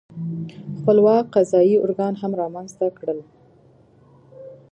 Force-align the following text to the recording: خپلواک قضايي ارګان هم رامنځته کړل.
خپلواک 0.79 1.25
قضايي 1.35 1.75
ارګان 1.85 2.13
هم 2.21 2.31
رامنځته 2.41 2.85
کړل. 2.97 3.19